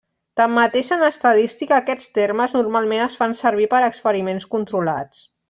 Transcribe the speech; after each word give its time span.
Tanmateix 0.39 0.87
en 0.95 1.03
estadística, 1.07 1.77
aquests 1.85 2.09
termes 2.19 2.55
normalment 2.57 3.05
es 3.09 3.19
fan 3.21 3.37
servir 3.43 3.69
per 3.75 3.83
experiments 3.91 4.49
controlats. 4.57 5.23